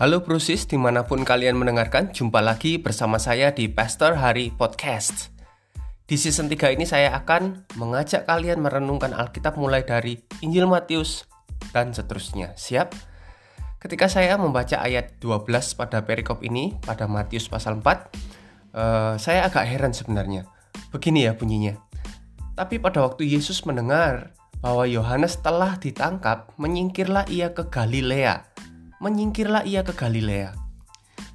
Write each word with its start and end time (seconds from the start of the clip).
Halo 0.00 0.24
Brusis, 0.24 0.64
di 0.64 0.80
mana 0.80 1.04
pun 1.04 1.28
kalian 1.28 1.60
mendengarkan, 1.60 2.08
jumpa 2.08 2.40
lagi 2.40 2.80
bersama 2.80 3.20
saya 3.20 3.52
di 3.52 3.68
Pastor 3.68 4.16
Hari 4.16 4.48
Podcast. 4.48 5.28
Di 6.08 6.16
season 6.16 6.48
3 6.48 6.72
ini 6.72 6.88
saya 6.88 7.12
akan 7.20 7.68
mengajak 7.76 8.24
kalian 8.24 8.64
merenungkan 8.64 9.12
Alkitab 9.12 9.60
mulai 9.60 9.84
dari 9.84 10.16
Injil 10.40 10.64
Matius 10.64 11.28
dan 11.76 11.92
seterusnya. 11.92 12.56
Siap? 12.56 12.96
Ketika 13.76 14.08
saya 14.08 14.40
membaca 14.40 14.80
ayat 14.80 15.20
12 15.20 15.76
pada 15.76 16.00
perikop 16.00 16.40
ini, 16.48 16.80
pada 16.80 17.04
Matius 17.04 17.52
pasal 17.52 17.76
4, 17.76 17.84
uh, 17.84 17.92
eh, 17.92 19.14
saya 19.20 19.52
agak 19.52 19.68
heran 19.68 19.92
sebenarnya. 19.92 20.48
Begini 20.88 21.28
ya 21.28 21.36
bunyinya. 21.36 21.76
Tapi 22.56 22.80
pada 22.80 23.04
waktu 23.04 23.28
Yesus 23.28 23.68
mendengar 23.68 24.32
bahwa 24.64 24.88
Yohanes 24.88 25.36
telah 25.44 25.76
ditangkap, 25.76 26.56
menyingkirlah 26.56 27.28
ia 27.28 27.52
ke 27.52 27.68
Galilea 27.68 28.49
menyingkirlah 29.00 29.64
ia 29.64 29.80
ke 29.80 29.96
Galilea. 29.96 30.52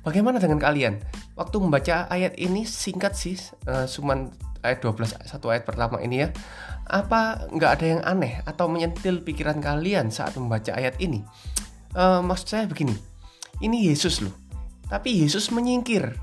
Bagaimana 0.05 0.37
dengan 0.37 0.61
kalian? 0.61 1.01
Waktu 1.33 1.57
membaca 1.59 2.05
ayat 2.07 2.37
ini 2.37 2.63
singkat 2.63 3.17
sih, 3.17 3.35
uh, 3.67 3.89
ayat 4.65 4.79
12 4.81 5.25
satu 5.25 5.49
ayat 5.49 5.65
pertama 5.65 6.01
ini 6.01 6.25
ya. 6.25 6.29
Apa 6.85 7.49
nggak 7.49 7.71
ada 7.81 7.85
yang 7.85 8.01
aneh 8.05 8.33
atau 8.45 8.69
menyentil 8.69 9.25
pikiran 9.25 9.57
kalian 9.57 10.13
saat 10.13 10.37
membaca 10.37 10.77
ayat 10.77 10.95
ini? 11.01 11.25
Uh, 11.97 12.21
maksud 12.21 12.47
saya 12.47 12.65
begini, 12.69 12.93
ini 13.59 13.89
Yesus 13.89 14.21
loh. 14.21 14.33
Tapi 14.85 15.25
Yesus 15.25 15.49
menyingkir. 15.49 16.13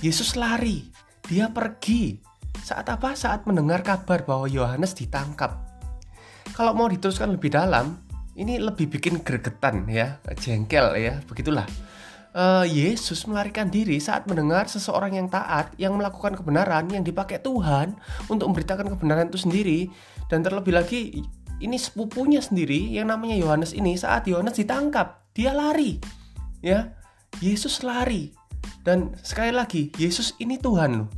Yesus 0.00 0.34
lari. 0.40 0.88
Dia 1.28 1.52
pergi. 1.52 2.16
Saat 2.64 2.88
apa? 2.88 3.12
Saat 3.12 3.44
mendengar 3.44 3.84
kabar 3.84 4.24
bahwa 4.24 4.48
Yohanes 4.48 4.96
ditangkap. 4.96 5.60
Kalau 6.56 6.72
mau 6.72 6.88
diteruskan 6.88 7.36
lebih 7.36 7.52
dalam, 7.52 8.00
ini 8.38 8.62
lebih 8.62 8.86
bikin 8.86 9.26
gregetan 9.26 9.86
ya, 9.90 10.22
jengkel 10.38 10.94
ya, 10.98 11.18
begitulah. 11.26 11.66
Uh, 12.30 12.62
Yesus 12.62 13.26
melarikan 13.26 13.66
diri 13.66 13.98
saat 13.98 14.30
mendengar 14.30 14.70
seseorang 14.70 15.18
yang 15.18 15.26
taat 15.26 15.74
yang 15.82 15.98
melakukan 15.98 16.38
kebenaran 16.38 16.86
yang 16.86 17.02
dipakai 17.02 17.42
Tuhan 17.42 17.98
untuk 18.30 18.54
memberitakan 18.54 18.86
kebenaran 18.94 19.34
itu 19.34 19.42
sendiri. 19.42 19.90
Dan 20.30 20.46
terlebih 20.46 20.70
lagi 20.70 21.26
ini 21.58 21.74
sepupunya 21.74 22.38
sendiri 22.38 22.86
yang 22.94 23.10
namanya 23.10 23.34
Yohanes 23.34 23.74
ini 23.74 23.98
saat 23.98 24.30
Yohanes 24.30 24.54
ditangkap 24.54 25.26
dia 25.34 25.50
lari 25.50 25.98
ya. 26.62 26.94
Yesus 27.42 27.82
lari. 27.82 28.30
Dan 28.86 29.10
sekali 29.26 29.50
lagi 29.50 29.90
Yesus 29.98 30.38
ini 30.38 30.54
Tuhan 30.54 31.02
loh. 31.02 31.10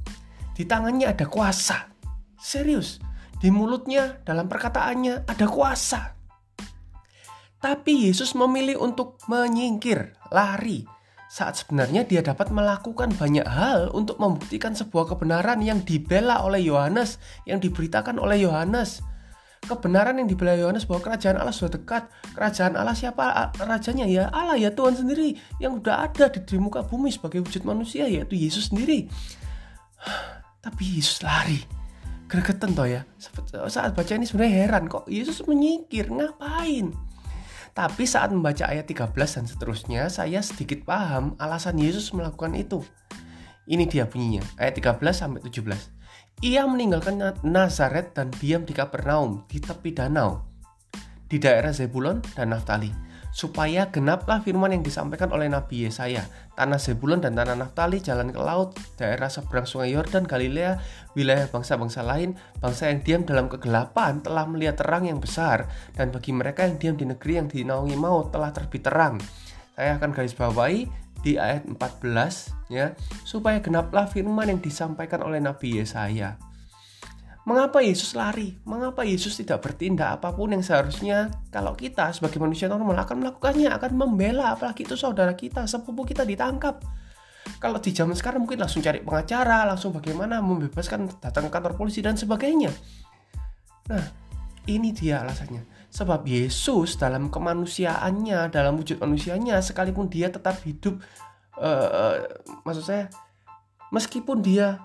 Di 0.57 0.65
tangannya 0.65 1.13
ada 1.13 1.29
kuasa. 1.29 1.93
Serius 2.41 2.97
di 3.37 3.53
mulutnya 3.53 4.23
dalam 4.25 4.49
perkataannya 4.49 5.29
ada 5.29 5.47
kuasa 5.51 6.22
tapi 7.63 8.11
Yesus 8.11 8.35
memilih 8.35 8.83
untuk 8.83 9.23
menyingkir, 9.31 10.19
lari, 10.35 10.83
saat 11.33 11.57
sebenarnya 11.57 12.05
dia 12.05 12.21
dapat 12.21 12.53
melakukan 12.53 13.15
banyak 13.17 13.49
hal 13.49 13.89
untuk 13.97 14.21
membuktikan 14.21 14.77
sebuah 14.77 15.17
kebenaran 15.17 15.65
yang 15.65 15.81
dibela 15.81 16.45
oleh 16.45 16.61
Yohanes, 16.61 17.17
yang 17.49 17.57
diberitakan 17.57 18.21
oleh 18.21 18.45
Yohanes. 18.45 19.01
Kebenaran 19.63 20.19
yang 20.21 20.29
dibela 20.29 20.59
Yohanes 20.59 20.85
bahwa 20.85 21.07
kerajaan 21.07 21.41
Allah 21.41 21.55
sudah 21.57 21.79
dekat. 21.79 22.11
Kerajaan 22.37 22.77
Allah 22.77 22.93
siapa 22.93 23.55
rajanya 23.57 24.11
ya? 24.11 24.29
Allah 24.29 24.59
ya 24.61 24.75
Tuhan 24.75 24.93
sendiri 24.93 25.39
yang 25.57 25.81
sudah 25.81 26.05
ada 26.05 26.29
di, 26.29 26.43
di 26.45 26.59
muka 26.61 26.85
bumi 26.85 27.09
sebagai 27.09 27.41
wujud 27.41 27.65
manusia 27.65 28.11
yaitu 28.11 28.37
Yesus 28.37 28.69
sendiri. 28.69 29.09
Tapi 30.67 30.99
Yesus 30.99 31.25
lari. 31.25 31.63
Gregetan 32.29 32.77
toh 32.77 32.85
ya. 32.85 33.09
Saat 33.71 33.97
baca 33.97 34.13
ini 34.13 34.29
sebenarnya 34.29 34.69
heran 34.69 34.85
kok 34.85 35.09
Yesus 35.09 35.47
menyingkir 35.49 36.11
ngapain? 36.13 37.12
Tapi 37.73 38.05
saat 38.05 38.29
membaca 38.29 38.69
ayat 38.69 38.85
13 38.85 39.17
dan 39.17 39.45
seterusnya, 39.49 40.03
saya 40.13 40.45
sedikit 40.45 40.85
paham 40.85 41.37
alasan 41.41 41.81
Yesus 41.81 42.13
melakukan 42.13 42.53
itu. 42.53 42.85
Ini 43.65 43.89
dia 43.89 44.05
bunyinya, 44.05 44.45
ayat 44.61 44.77
13 44.77 45.01
sampai 45.17 45.41
17. 45.41 46.45
Ia 46.45 46.69
meninggalkan 46.69 47.17
Nazaret 47.47 48.13
dan 48.13 48.29
diam 48.37 48.69
di 48.69 48.77
Kapernaum 48.77 49.47
di 49.49 49.63
tepi 49.63 49.95
danau 49.95 50.53
di 51.33 51.41
daerah 51.41 51.73
Zebulon 51.73 52.21
dan 52.37 52.53
Naftali 52.53 53.12
supaya 53.33 53.89
genaplah 53.89 54.45
firman 54.45 54.77
yang 54.77 54.85
disampaikan 54.85 55.33
oleh 55.33 55.49
Nabi 55.49 55.89
Yesaya. 55.89 56.29
Tanah 56.53 56.77
Zebulon 56.77 57.25
dan 57.25 57.33
tanah 57.33 57.57
Naftali 57.57 58.05
jalan 58.05 58.29
ke 58.29 58.37
laut, 58.37 58.77
daerah 59.01 59.33
seberang 59.33 59.65
sungai 59.65 59.97
Yordan, 59.97 60.29
Galilea, 60.29 60.77
wilayah 61.17 61.49
bangsa-bangsa 61.49 62.05
lain, 62.05 62.37
bangsa 62.61 62.93
yang 62.93 63.01
diam 63.01 63.23
dalam 63.25 63.49
kegelapan 63.49 64.21
telah 64.21 64.45
melihat 64.45 64.85
terang 64.85 65.09
yang 65.09 65.19
besar, 65.19 65.65
dan 65.97 66.13
bagi 66.13 66.31
mereka 66.37 66.69
yang 66.69 66.77
diam 66.77 66.97
di 67.01 67.09
negeri 67.09 67.33
yang 67.41 67.49
dinaungi 67.49 67.97
maut 67.97 68.29
telah 68.31 68.53
terbit 68.53 68.85
terang. 68.85 69.17
Saya 69.73 69.97
akan 69.97 70.13
garis 70.13 70.37
bawahi 70.37 70.85
di 71.25 71.41
ayat 71.41 71.65
14 71.65 72.69
ya, 72.69 72.93
supaya 73.25 73.65
genaplah 73.65 74.05
firman 74.13 74.53
yang 74.53 74.61
disampaikan 74.61 75.25
oleh 75.25 75.41
Nabi 75.41 75.81
Yesaya. 75.81 76.52
Mengapa 77.43 77.83
Yesus 77.83 78.15
lari? 78.15 78.55
Mengapa 78.63 79.03
Yesus 79.03 79.35
tidak 79.35 79.67
bertindak 79.67 80.23
apa 80.23 80.31
pun 80.31 80.55
yang 80.55 80.63
seharusnya 80.63 81.27
kalau 81.51 81.75
kita 81.75 82.15
sebagai 82.15 82.39
manusia 82.39 82.71
normal 82.71 83.03
akan 83.03 83.19
melakukannya, 83.19 83.67
akan 83.67 83.99
membela 83.99 84.55
apalagi 84.55 84.87
itu 84.87 84.95
saudara 84.95 85.35
kita, 85.35 85.67
sepupu 85.67 86.07
kita 86.07 86.23
ditangkap. 86.23 86.79
Kalau 87.59 87.83
di 87.83 87.91
zaman 87.91 88.15
sekarang 88.15 88.47
mungkin 88.47 88.63
langsung 88.63 88.79
cari 88.79 89.03
pengacara, 89.03 89.67
langsung 89.67 89.91
bagaimana 89.91 90.39
membebaskan 90.39 91.19
datang 91.19 91.51
ke 91.51 91.51
kantor 91.51 91.75
polisi 91.75 91.99
dan 91.99 92.15
sebagainya. 92.15 92.71
Nah, 93.91 94.07
ini 94.71 94.95
dia 94.95 95.27
alasannya. 95.27 95.91
Sebab 95.91 96.23
Yesus 96.23 96.95
dalam 96.95 97.27
kemanusiaannya, 97.27 98.55
dalam 98.55 98.79
wujud 98.79 99.03
manusianya, 99.03 99.59
sekalipun 99.59 100.07
dia 100.07 100.31
tetap 100.31 100.63
hidup, 100.63 101.03
uh, 101.59 102.23
maksud 102.63 102.87
saya, 102.87 103.11
meskipun 103.91 104.39
dia 104.47 104.79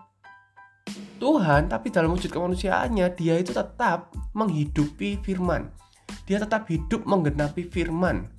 Tuhan, 1.18 1.68
tapi 1.68 1.92
dalam 1.92 2.14
wujud 2.14 2.30
kemanusiaannya 2.32 3.12
dia 3.18 3.36
itu 3.42 3.52
tetap 3.52 4.14
menghidupi 4.38 5.20
firman. 5.20 5.68
Dia 6.24 6.40
tetap 6.40 6.70
hidup 6.72 7.04
menggenapi 7.04 7.68
firman. 7.68 8.32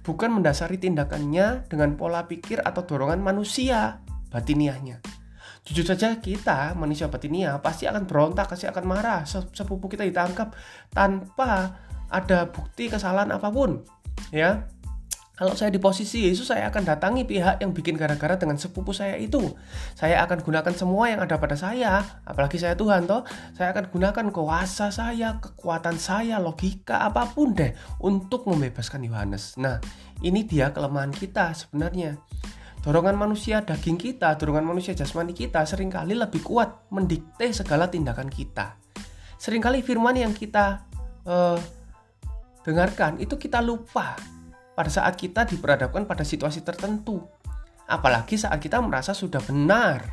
Bukan 0.00 0.32
mendasari 0.32 0.80
tindakannya 0.80 1.68
dengan 1.68 1.98
pola 1.98 2.24
pikir 2.24 2.64
atau 2.64 2.86
dorongan 2.86 3.20
manusia 3.20 4.00
batiniahnya. 4.32 5.02
Jujur 5.60 5.84
saja 5.84 6.16
kita 6.16 6.72
manusia 6.72 7.12
batiniah 7.12 7.60
pasti 7.60 7.84
akan 7.84 8.08
berontak, 8.08 8.48
pasti 8.48 8.64
akan 8.64 8.84
marah 8.88 9.28
sepupu 9.28 9.92
kita 9.92 10.08
ditangkap 10.08 10.56
tanpa 10.88 11.76
ada 12.08 12.48
bukti 12.48 12.88
kesalahan 12.88 13.28
apa 13.36 13.52
pun. 13.52 13.84
Ya, 14.32 14.66
kalau 15.40 15.56
saya 15.56 15.72
di 15.72 15.80
posisi 15.80 16.28
Yesus, 16.28 16.52
saya 16.52 16.68
akan 16.68 16.84
datangi 16.84 17.24
pihak 17.24 17.64
yang 17.64 17.72
bikin 17.72 17.96
gara-gara 17.96 18.36
dengan 18.36 18.60
sepupu 18.60 18.92
saya 18.92 19.16
itu. 19.16 19.40
Saya 19.96 20.20
akan 20.28 20.44
gunakan 20.44 20.68
semua 20.76 21.08
yang 21.08 21.24
ada 21.24 21.40
pada 21.40 21.56
saya, 21.56 22.04
apalagi 22.28 22.60
saya 22.60 22.76
Tuhan 22.76 23.08
toh. 23.08 23.24
Saya 23.56 23.72
akan 23.72 23.88
gunakan 23.88 24.26
kuasa 24.36 24.92
saya, 24.92 25.40
kekuatan 25.40 25.96
saya, 25.96 26.36
logika 26.36 27.08
apa 27.08 27.24
pun 27.32 27.56
deh 27.56 27.72
untuk 28.04 28.44
membebaskan 28.52 29.00
Yohanes. 29.00 29.56
Nah, 29.56 29.80
ini 30.20 30.44
dia 30.44 30.76
kelemahan 30.76 31.08
kita 31.08 31.56
sebenarnya. 31.56 32.20
Dorongan 32.84 33.16
manusia 33.16 33.64
daging 33.64 33.96
kita, 33.96 34.36
dorongan 34.36 34.68
manusia 34.68 34.92
jasmani 34.92 35.32
kita 35.32 35.64
sering 35.64 35.88
kali 35.88 36.20
lebih 36.20 36.44
kuat 36.44 36.84
mendikte 36.92 37.48
segala 37.56 37.88
tindakan 37.88 38.28
kita. 38.28 38.76
Seringkali 39.40 39.80
firman 39.80 40.20
yang 40.20 40.36
kita 40.36 40.84
uh, 41.24 41.56
dengarkan 42.60 43.16
itu 43.24 43.40
kita 43.40 43.64
lupa 43.64 44.20
pada 44.80 44.88
saat 44.88 45.12
kita 45.20 45.44
diperhadapkan 45.44 46.08
pada 46.08 46.24
situasi 46.24 46.64
tertentu. 46.64 47.20
Apalagi 47.84 48.40
saat 48.40 48.56
kita 48.56 48.80
merasa 48.80 49.12
sudah 49.12 49.44
benar. 49.44 50.08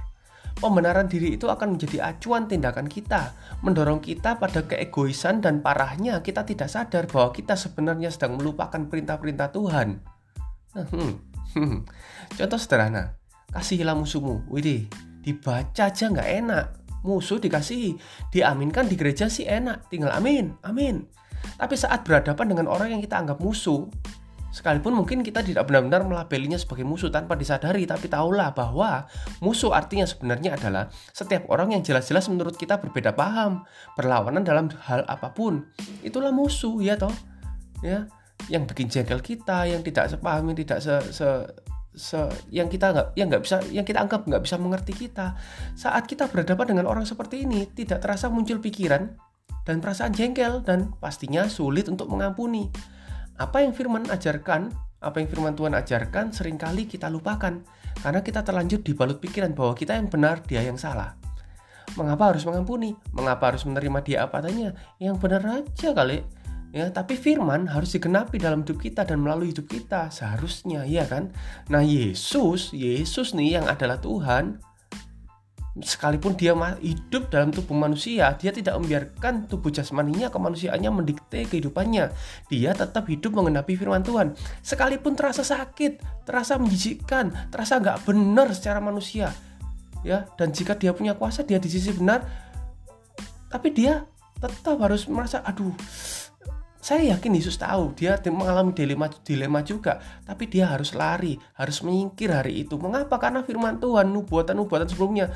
Pembenaran 0.59 1.07
diri 1.07 1.39
itu 1.39 1.47
akan 1.47 1.78
menjadi 1.78 2.11
acuan 2.11 2.50
tindakan 2.51 2.91
kita, 2.91 3.31
mendorong 3.63 4.03
kita 4.03 4.35
pada 4.35 4.66
keegoisan 4.67 5.39
dan 5.39 5.64
parahnya 5.64 6.19
kita 6.19 6.43
tidak 6.43 6.67
sadar 6.67 7.08
bahwa 7.08 7.31
kita 7.31 7.55
sebenarnya 7.55 8.11
sedang 8.11 8.35
melupakan 8.35 8.81
perintah-perintah 8.90 9.53
Tuhan. 9.53 10.02
Contoh 12.41 12.59
sederhana, 12.59 13.16
kasihilah 13.53 13.93
musuhmu. 13.96 14.49
Widih, 14.49 14.90
dibaca 15.22 15.93
aja 15.93 16.09
nggak 16.09 16.29
enak. 16.43 16.66
Musuh 17.05 17.37
dikasihi, 17.37 17.96
diaminkan 18.34 18.90
di 18.90 18.97
gereja 18.97 19.29
sih 19.29 19.46
enak, 19.46 19.87
tinggal 19.93 20.11
amin, 20.11 20.58
amin. 20.66 21.05
Tapi 21.55 21.78
saat 21.78 22.02
berhadapan 22.02 22.49
dengan 22.49 22.66
orang 22.66 22.97
yang 22.97 23.02
kita 23.05 23.22
anggap 23.22 23.37
musuh, 23.37 23.85
Sekalipun 24.47 24.96
mungkin 24.96 25.22
kita 25.22 25.44
tidak 25.44 25.67
benar-benar 25.67 26.08
melabelinya 26.08 26.55
sebagai 26.55 26.88
musuh 26.88 27.11
tanpa 27.11 27.35
disadari, 27.35 27.84
tapi 27.84 28.08
tahulah 28.08 28.55
bahwa 28.55 29.05
musuh 29.44 29.76
artinya 29.76 30.08
sebenarnya 30.08 30.55
adalah 30.55 30.88
setiap 31.11 31.52
orang 31.52 31.76
yang 31.76 31.84
jelas-jelas 31.84 32.32
menurut 32.32 32.55
kita 32.55 32.79
berbeda 32.79 33.11
paham, 33.11 33.67
berlawanan 33.99 34.47
dalam 34.47 34.72
hal 34.88 35.03
apa 35.05 35.35
pun. 35.35 35.67
Itulah 36.02 36.32
musuh 36.32 36.79
ya 36.79 36.96
toh. 36.96 37.11
Ya, 37.85 38.09
yang 38.49 38.66
bikin 38.66 38.90
jengkel 38.90 39.22
kita, 39.22 39.67
yang 39.70 39.85
tidak 39.85 40.09
sepaham, 40.09 40.49
yang 40.49 40.58
tidak 40.58 40.79
se, 40.82 40.96
se 41.14 41.28
se, 41.97 42.22
yang 42.53 42.70
kita 42.70 42.94
nggak 42.94 43.08
yang 43.17 43.28
nggak 43.28 43.44
bisa 43.44 43.58
yang 43.73 43.82
kita 43.82 44.05
anggap 44.05 44.23
nggak 44.23 44.46
bisa 44.46 44.55
mengerti 44.61 44.94
kita 44.94 45.34
saat 45.73 46.05
kita 46.05 46.29
berhadapan 46.29 46.78
dengan 46.78 46.85
orang 46.85 47.09
seperti 47.09 47.44
ini 47.44 47.66
tidak 47.73 48.05
terasa 48.05 48.29
muncul 48.29 48.61
pikiran 48.61 49.17
dan 49.66 49.82
perasaan 49.82 50.14
jengkel 50.14 50.61
dan 50.61 50.94
pastinya 51.02 51.49
sulit 51.49 51.90
untuk 51.90 52.08
mengampuni 52.08 52.70
apa 53.37 53.61
yang 53.61 53.73
firman 53.73 54.09
ajarkan 54.09 54.73
apa 54.97 55.22
yang 55.22 55.29
firman 55.29 55.53
Tuhan 55.53 55.78
ajarkan 55.78 56.34
sering 56.34 56.57
kali 56.57 56.89
kita 56.89 57.05
lupakan 57.05 57.61
karena 58.01 58.22
kita 58.22 58.41
terlanjur 58.45 58.81
dibalut 58.81 59.17
pikiran 59.17 59.53
bahwa 59.57 59.73
kita 59.73 59.97
yang 59.97 60.09
benar, 60.09 60.41
dia 60.45 60.61
yang 60.61 60.78
salah. 60.78 61.17
Mengapa 61.97 62.34
harus 62.34 62.45
mengampuni? 62.45 62.93
Mengapa 63.13 63.53
harus 63.53 63.66
menerima 63.66 63.99
dia 64.05 64.17
apa 64.29 64.43
adanya? 64.43 64.78
Yang 65.01 65.16
benar 65.17 65.41
aja 65.63 65.89
kali. 65.93 66.22
Ya, 66.75 66.91
tapi 66.91 67.16
firman 67.16 67.66
harus 67.66 67.95
digenapi 67.95 68.37
dalam 68.37 68.61
hidup 68.61 68.78
kita 68.78 69.07
dan 69.07 69.23
melalui 69.23 69.55
hidup 69.55 69.66
kita 69.72 70.11
seharusnya, 70.13 70.84
ya 70.84 71.07
kan? 71.07 71.31
Nah, 71.72 71.81
Yesus, 71.81 72.75
Yesus 72.75 73.34
nih 73.34 73.57
yang 73.57 73.66
adalah 73.66 73.97
Tuhan, 74.03 74.61
sekalipun 75.84 76.34
dia 76.34 76.53
hidup 76.82 77.29
dalam 77.29 77.53
tubuh 77.53 77.76
manusia, 77.78 78.34
dia 78.40 78.50
tidak 78.50 78.78
membiarkan 78.82 79.46
tubuh 79.46 79.70
jasmaninya 79.70 80.32
kemanusiaannya 80.34 80.90
mendikte 80.90 81.46
kehidupannya. 81.46 82.09
Dia 82.50 82.72
tetap 82.74 83.06
hidup 83.09 83.35
mengenapi 83.35 83.78
firman 83.78 84.02
Tuhan. 84.02 84.34
Sekalipun 84.62 85.14
terasa 85.14 85.46
sakit, 85.46 86.26
terasa 86.26 86.58
menjijikkan, 86.58 87.53
terasa 87.53 87.78
nggak 87.78 88.08
benar 88.08 88.50
secara 88.53 88.82
manusia. 88.82 89.34
Ya, 90.06 90.29
dan 90.38 90.53
jika 90.53 90.78
dia 90.78 90.94
punya 90.94 91.18
kuasa, 91.18 91.44
dia 91.44 91.58
di 91.58 91.68
sisi 91.68 91.91
benar, 91.91 92.23
tapi 93.50 93.73
dia 93.73 94.06
tetap 94.38 94.78
harus 94.80 95.09
merasa, 95.09 95.41
aduh, 95.41 95.73
saya 96.88 97.18
yakin 97.18 97.35
Yesus 97.35 97.59
tahu 97.59 97.91
dia 98.00 98.16
mengalami 98.32 98.72
dilema 98.72 99.12
dilema 99.12 99.59
juga, 99.59 100.00
tapi 100.23 100.47
dia 100.47 100.72
harus 100.72 100.96
lari, 100.96 101.35
harus 101.59 101.84
menyingkir 101.84 102.32
hari 102.32 102.64
itu. 102.64 102.80
Mengapa? 102.80 103.20
Karena 103.20 103.44
firman 103.44 103.82
Tuhan, 103.84 104.08
nubuatan-nubuatan 104.16 104.88
sebelumnya 104.88 105.28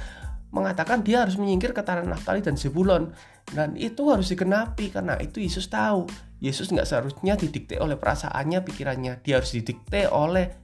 mengatakan 0.51 1.01
dia 1.01 1.23
harus 1.23 1.39
menyingkir 1.39 1.71
ke 1.71 1.81
tanah 1.81 2.03
Naftali 2.03 2.43
dan 2.43 2.59
Zebulon. 2.59 3.15
Dan 3.47 3.75
itu 3.79 4.07
harus 4.11 4.29
digenapi 4.29 4.91
karena 4.91 5.17
itu 5.17 5.41
Yesus 5.41 5.71
tahu. 5.71 6.07
Yesus 6.43 6.69
nggak 6.69 6.87
seharusnya 6.87 7.39
didikte 7.39 7.79
oleh 7.79 7.95
perasaannya 7.95 8.59
pikirannya. 8.63 9.23
Dia 9.23 9.39
harus 9.39 9.55
didikte 9.55 10.07
oleh 10.11 10.61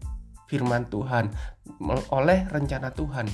firman 0.48 0.88
Tuhan 0.88 1.32
oleh 2.12 2.48
rencana 2.48 2.92
Tuhan. 2.96 3.28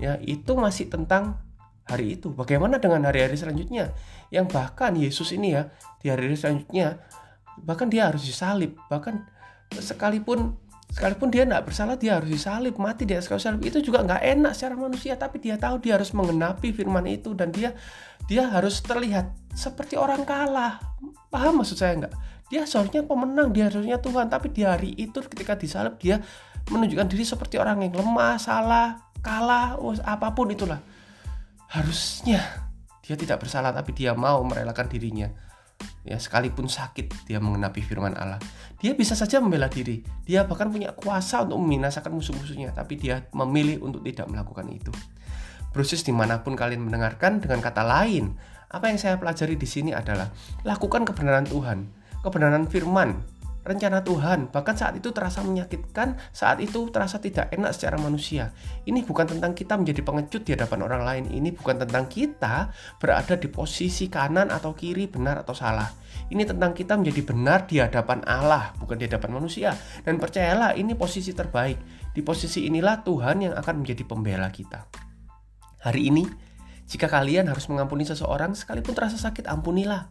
Ya 0.00 0.16
itu 0.22 0.54
masih 0.54 0.88
tentang 0.88 1.36
hari 1.88 2.20
itu. 2.20 2.32
Bagaimana 2.32 2.78
dengan 2.78 3.08
hari-hari 3.08 3.36
selanjutnya? 3.36 3.92
Yang 4.28 4.46
bahkan 4.52 4.92
Yesus 4.96 5.32
ini 5.32 5.56
ya 5.56 5.72
di 6.00 6.12
hari-hari 6.12 6.36
selanjutnya 6.36 7.00
bahkan 7.64 7.88
dia 7.88 8.08
harus 8.08 8.24
disalib. 8.24 8.76
Bahkan 8.88 9.24
sekalipun 9.80 10.56
sekalipun 10.92 11.28
dia 11.28 11.44
tidak 11.44 11.68
bersalah 11.68 11.96
dia 12.00 12.16
harus 12.16 12.30
disalib 12.32 12.74
mati 12.80 13.04
di 13.04 13.14
atas 13.14 13.28
kayu 13.28 13.40
salib. 13.40 13.60
Itu 13.64 13.84
juga 13.84 14.02
nggak 14.04 14.22
enak 14.38 14.52
secara 14.56 14.74
manusia 14.74 15.14
tapi 15.14 15.38
dia 15.38 15.60
tahu 15.60 15.78
dia 15.82 16.00
harus 16.00 16.10
mengenapi 16.16 16.72
firman 16.72 17.04
itu 17.06 17.32
dan 17.36 17.52
dia 17.52 17.76
dia 18.26 18.48
harus 18.48 18.80
terlihat 18.80 19.30
seperti 19.52 19.96
orang 20.00 20.24
kalah. 20.24 20.80
Paham 21.28 21.60
maksud 21.60 21.76
saya 21.78 21.96
nggak? 22.06 22.14
Dia 22.48 22.64
seharusnya 22.64 23.04
pemenang 23.04 23.52
dia 23.52 23.68
harusnya 23.68 24.00
Tuhan 24.00 24.32
tapi 24.32 24.48
di 24.48 24.64
hari 24.64 24.96
itu 24.96 25.20
ketika 25.20 25.54
disalib 25.56 26.00
dia 26.00 26.24
menunjukkan 26.72 27.08
diri 27.08 27.24
seperti 27.24 27.60
orang 27.60 27.84
yang 27.84 27.96
lemah 27.96 28.40
salah 28.40 29.08
kalah 29.20 29.76
apa 30.04 30.28
pun 30.32 30.48
itulah. 30.52 30.80
Harusnya 31.68 32.40
dia 33.04 33.16
tidak 33.16 33.44
bersalah 33.44 33.72
tapi 33.72 33.92
dia 33.92 34.16
mau 34.16 34.40
merelakan 34.44 34.88
dirinya 34.88 35.47
ya 36.06 36.16
sekalipun 36.16 36.66
sakit 36.70 37.28
dia 37.28 37.38
mengenapi 37.38 37.80
firman 37.84 38.16
Allah. 38.16 38.40
Dia 38.78 38.94
bisa 38.94 39.18
saja 39.18 39.42
membela 39.42 39.66
diri. 39.66 40.00
Dia 40.24 40.46
bahkan 40.46 40.70
punya 40.70 40.94
kuasa 40.94 41.42
untuk 41.44 41.58
membinasakan 41.60 42.14
musuh-musuhnya 42.14 42.72
tapi 42.72 42.96
dia 42.98 43.26
memilih 43.34 43.82
untuk 43.82 44.02
tidak 44.06 44.30
melakukan 44.30 44.66
itu. 44.70 44.92
Proses 45.74 46.00
di 46.02 46.14
mana 46.14 46.40
pun 46.40 46.56
kalian 46.56 46.86
mendengarkan 46.86 47.42
dengan 47.44 47.60
kata 47.60 47.84
lain 47.84 48.34
apa 48.68 48.92
yang 48.92 49.00
saya 49.00 49.16
pelajari 49.16 49.56
di 49.56 49.64
sini 49.64 49.90
adalah 49.96 50.28
lakukan 50.60 51.08
kebenaran 51.08 51.48
Tuhan 51.48 51.88
kebenaran 52.20 52.68
firman 52.68 53.16
rencana 53.68 54.00
Tuhan. 54.00 54.48
Bahkan 54.48 54.74
saat 54.74 54.94
itu 54.96 55.12
terasa 55.12 55.44
menyakitkan, 55.44 56.16
saat 56.32 56.64
itu 56.64 56.88
terasa 56.88 57.20
tidak 57.20 57.52
enak 57.52 57.76
secara 57.76 58.00
manusia. 58.00 58.56
Ini 58.88 59.04
bukan 59.04 59.28
tentang 59.28 59.52
kita 59.52 59.76
menjadi 59.76 60.00
pengecut 60.00 60.42
di 60.48 60.56
hadapan 60.56 60.80
orang 60.88 61.02
lain. 61.04 61.24
Ini 61.28 61.52
bukan 61.52 61.84
tentang 61.84 62.08
kita 62.08 62.72
berada 62.96 63.36
di 63.36 63.52
posisi 63.52 64.08
kanan 64.08 64.48
atau 64.48 64.72
kiri, 64.72 65.04
benar 65.04 65.44
atau 65.44 65.52
salah. 65.52 65.92
Ini 66.32 66.48
tentang 66.48 66.72
kita 66.72 66.96
menjadi 66.96 67.20
benar 67.28 67.68
di 67.68 67.76
hadapan 67.80 68.24
Allah, 68.24 68.72
bukan 68.80 68.96
di 68.96 69.04
hadapan 69.04 69.36
manusia. 69.36 69.76
Dan 70.00 70.16
percayalah, 70.16 70.72
ini 70.72 70.96
posisi 70.96 71.36
terbaik. 71.36 72.08
Di 72.16 72.24
posisi 72.24 72.64
inilah 72.64 73.04
Tuhan 73.04 73.44
yang 73.44 73.54
akan 73.54 73.84
menjadi 73.84 74.02
pembela 74.08 74.48
kita. 74.48 74.88
Hari 75.84 76.10
ini, 76.10 76.24
jika 76.88 77.04
kalian 77.04 77.52
harus 77.52 77.68
mengampuni 77.68 78.08
seseorang, 78.08 78.56
sekalipun 78.56 78.96
terasa 78.96 79.20
sakit, 79.20 79.44
ampunilah. 79.44 80.08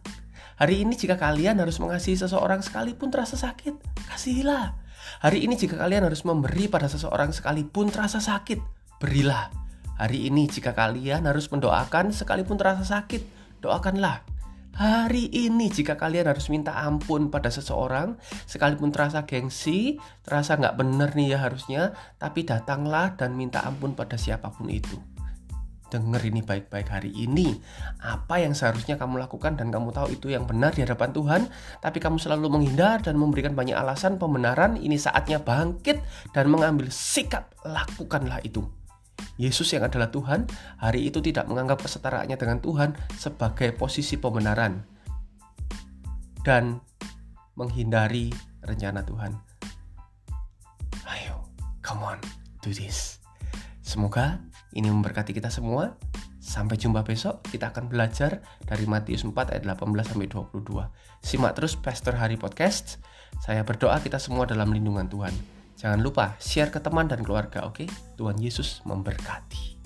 Hari 0.58 0.82
ini 0.82 0.98
jika 0.98 1.14
kalian 1.14 1.62
harus 1.62 1.78
mengasihi 1.78 2.18
seseorang 2.18 2.66
sekalipun 2.66 3.14
terasa 3.14 3.38
sakit, 3.38 3.78
kasihilah. 4.10 4.74
Hari 5.22 5.46
ini 5.46 5.54
jika 5.54 5.78
kalian 5.78 6.10
harus 6.10 6.26
memberi 6.26 6.66
pada 6.66 6.90
seseorang 6.90 7.30
sekalipun 7.30 7.94
terasa 7.94 8.18
sakit, 8.18 8.58
berilah. 8.98 9.54
Hari 10.02 10.26
ini 10.26 10.50
jika 10.50 10.74
kalian 10.74 11.30
harus 11.30 11.46
mendoakan 11.54 12.10
sekalipun 12.10 12.58
terasa 12.58 12.82
sakit, 12.82 13.22
doakanlah. 13.62 14.26
Hari 14.74 15.30
ini 15.30 15.70
jika 15.70 15.94
kalian 15.94 16.26
harus 16.26 16.50
minta 16.50 16.74
ampun 16.74 17.30
pada 17.30 17.54
seseorang, 17.54 18.18
sekalipun 18.50 18.90
terasa 18.90 19.30
gengsi, 19.30 20.02
terasa 20.26 20.58
nggak 20.58 20.74
bener 20.74 21.14
nih 21.14 21.34
ya 21.34 21.38
harusnya, 21.38 21.94
tapi 22.18 22.42
datanglah 22.42 23.14
dan 23.14 23.38
minta 23.38 23.62
ampun 23.62 23.94
pada 23.94 24.18
siapa 24.18 24.50
pun 24.50 24.66
itu 24.74 25.17
denger 25.88 26.20
ini 26.28 26.40
baik-baik 26.44 26.88
hari 26.88 27.10
ini. 27.12 27.56
Apa 28.00 28.40
yang 28.40 28.52
seharusnya 28.52 29.00
kamu 29.00 29.20
lakukan 29.20 29.56
dan 29.56 29.72
kamu 29.72 29.92
tahu 29.92 30.14
itu 30.14 30.32
yang 30.32 30.44
benar 30.44 30.76
di 30.76 30.84
hadapan 30.84 31.10
Tuhan 31.12 31.40
tapi 31.80 31.98
kamu 31.98 32.20
selalu 32.20 32.46
menghindar 32.48 33.00
dan 33.02 33.16
memberikan 33.16 33.56
banyak 33.56 33.74
alasan 33.74 34.20
pembenaran 34.20 34.76
ini 34.76 35.00
saatnya 35.00 35.40
bangkit 35.40 36.00
dan 36.36 36.52
mengambil 36.52 36.92
sikap 36.92 37.52
lakukanlah 37.64 38.40
itu. 38.44 38.64
Yesus 39.38 39.70
yang 39.74 39.86
adalah 39.86 40.10
Tuhan 40.10 40.46
hari 40.78 41.10
itu 41.10 41.18
tidak 41.22 41.46
menganggap 41.50 41.82
kesetaraannya 41.82 42.38
dengan 42.38 42.58
Tuhan 42.62 42.94
sebagai 43.18 43.74
posisi 43.74 44.18
pembenaran 44.18 44.82
dan 46.46 46.78
menghindari 47.58 48.30
rencana 48.62 49.02
Tuhan. 49.02 49.34
Ayo 51.06 51.42
come 51.82 52.02
on 52.14 52.18
do 52.62 52.70
this. 52.70 53.18
Semoga 53.82 54.42
ini 54.76 54.88
memberkati 54.92 55.32
kita 55.32 55.48
semua. 55.48 55.96
Sampai 56.38 56.80
jumpa 56.80 57.04
besok, 57.04 57.44
kita 57.48 57.72
akan 57.72 57.92
belajar 57.92 58.40
dari 58.64 58.88
Matius 58.88 59.24
4 59.24 59.34
ayat 59.52 59.64
18 59.64 60.16
sampai 60.16 60.28
22. 60.28 60.64
Simak 61.24 61.52
terus 61.56 61.76
Pastor 61.76 62.16
Hari 62.16 62.40
Podcast. 62.40 63.00
Saya 63.40 63.62
berdoa 63.62 64.00
kita 64.00 64.16
semua 64.16 64.48
dalam 64.48 64.72
lindungan 64.72 65.08
Tuhan. 65.08 65.34
Jangan 65.78 66.00
lupa 66.02 66.34
share 66.42 66.74
ke 66.74 66.82
teman 66.82 67.06
dan 67.06 67.22
keluarga, 67.22 67.62
oke? 67.62 67.86
Okay? 67.86 67.88
Tuhan 68.18 68.38
Yesus 68.42 68.82
memberkati. 68.82 69.77